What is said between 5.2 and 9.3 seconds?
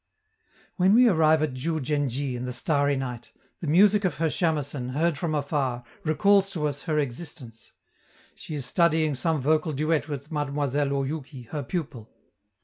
afar, recalls to us her existence; she is studying